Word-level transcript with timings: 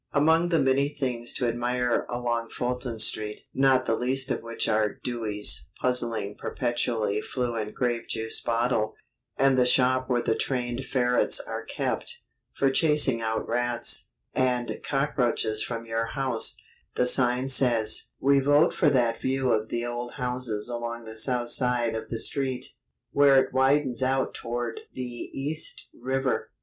Among 0.13 0.49
the 0.49 0.57
many 0.57 0.89
things 0.89 1.31
to 1.33 1.45
admire 1.45 2.07
along 2.09 2.49
Fulton 2.49 2.97
Street 2.97 3.41
(not 3.53 3.85
the 3.85 3.95
least 3.95 4.31
of 4.31 4.41
which 4.41 4.67
are 4.67 4.95
Dewey's 4.95 5.69
puzzling 5.79 6.33
perpetually 6.39 7.21
fluent 7.21 7.75
grape 7.75 8.07
juice 8.07 8.41
bottle, 8.41 8.95
and 9.37 9.59
the 9.59 9.65
shop 9.67 10.09
where 10.09 10.23
the 10.23 10.33
trained 10.33 10.85
ferrets 10.87 11.39
are 11.39 11.63
kept, 11.65 12.23
for 12.57 12.71
chasing 12.71 13.21
out 13.21 13.47
rats, 13.47 14.09
mice, 14.35 14.43
and 14.43 14.79
cockroaches 14.83 15.61
from 15.61 15.85
your 15.85 16.05
house, 16.07 16.59
the 16.95 17.05
sign 17.05 17.47
says) 17.47 18.05
we 18.19 18.39
vote 18.39 18.73
for 18.73 18.89
that 18.89 19.21
view 19.21 19.51
of 19.51 19.69
the 19.69 19.85
old 19.85 20.13
houses 20.13 20.67
along 20.67 21.03
the 21.03 21.15
south 21.15 21.49
side 21.51 21.93
of 21.93 22.09
the 22.09 22.17
street, 22.17 22.73
where 23.11 23.35
it 23.35 23.53
widens 23.53 24.01
out 24.01 24.33
toward 24.33 24.79
the 24.95 25.29
East 25.39 25.83
River. 25.93 26.49